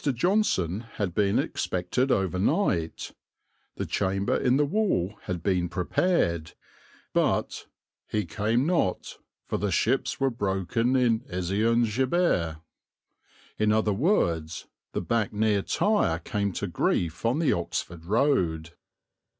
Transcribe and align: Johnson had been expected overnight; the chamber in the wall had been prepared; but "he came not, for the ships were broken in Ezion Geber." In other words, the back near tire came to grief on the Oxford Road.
Johnson 0.15 0.79
had 0.95 1.13
been 1.13 1.37
expected 1.37 2.09
overnight; 2.11 3.11
the 3.75 3.85
chamber 3.85 4.35
in 4.35 4.57
the 4.57 4.65
wall 4.65 5.15
had 5.25 5.43
been 5.43 5.69
prepared; 5.69 6.53
but 7.13 7.67
"he 8.07 8.25
came 8.25 8.65
not, 8.65 9.19
for 9.45 9.59
the 9.59 9.71
ships 9.71 10.19
were 10.19 10.31
broken 10.31 10.95
in 10.95 11.19
Ezion 11.31 11.85
Geber." 11.85 12.61
In 13.59 13.71
other 13.71 13.93
words, 13.93 14.65
the 14.93 15.01
back 15.01 15.33
near 15.33 15.61
tire 15.61 16.17
came 16.17 16.51
to 16.53 16.65
grief 16.65 17.23
on 17.23 17.37
the 17.37 17.53
Oxford 17.53 18.03
Road. 18.05 18.71